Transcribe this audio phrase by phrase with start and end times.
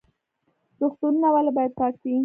[0.79, 2.15] روغتونونه ولې باید پاک وي؟